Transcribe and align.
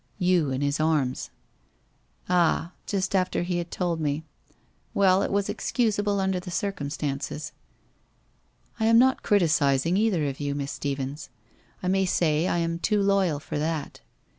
'You 0.31 0.49
in 0.49 0.61
his 0.61 0.79
arms.'' 0.79 1.29
Ali, 2.27 2.69
just 2.87 3.13
after 3.13 3.43
he 3.43 3.59
had 3.59 3.69
told 3.69 4.01
me 4.01 4.23
Well, 4.95 5.21
it 5.21 5.31
was 5.31 5.47
excus 5.47 5.99
able, 5.99 6.19
under 6.19 6.39
the 6.39 6.49
circumstanci' 6.49 7.51
I 8.79 8.87
am 8.87 8.97
not 8.97 9.21
criticizing 9.21 9.97
either 9.97 10.25
of 10.25 10.39
you. 10.39 10.55
Miss 10.55 10.71
Stephens. 10.71 11.29
I 11.83 11.87
may 11.87 12.07
say 12.07 12.47
I 12.47 12.57
am 12.57 12.79
too 12.79 12.99
loyal 12.99 13.39
for 13.39 13.59
that.' 13.59 14.01